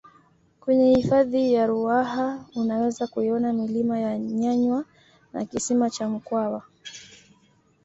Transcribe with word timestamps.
kwenye 0.59 0.95
hifadhi 0.95 1.53
ya 1.53 1.67
ruaha 1.67 2.45
unaweza 2.55 3.07
kuiona 3.07 3.53
milima 3.53 3.99
ya 3.99 4.19
nyanywa 4.19 4.85
na 5.33 5.45
kisima 5.45 5.89
cha 5.89 6.09
mkwawa 6.09 6.63